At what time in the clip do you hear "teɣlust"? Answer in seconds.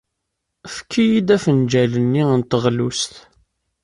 2.49-3.13